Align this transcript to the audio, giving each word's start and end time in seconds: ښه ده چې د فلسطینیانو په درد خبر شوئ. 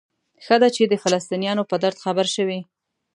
ښه 0.43 0.55
ده 0.61 0.69
چې 0.75 0.83
د 0.85 0.93
فلسطینیانو 1.03 1.63
په 1.69 1.75
درد 1.83 1.97
خبر 2.05 2.25
شوئ. 2.35 2.59